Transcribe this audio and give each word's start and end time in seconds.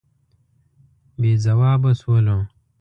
بې 1.19 1.31
ځوابه 1.43 1.91
شولو. 1.99 2.37